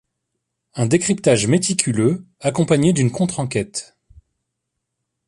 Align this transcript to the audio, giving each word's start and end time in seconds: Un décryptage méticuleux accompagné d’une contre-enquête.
Un 0.73 0.87
décryptage 0.87 1.45
méticuleux 1.45 2.25
accompagné 2.39 2.91
d’une 2.91 3.11
contre-enquête. 3.11 3.95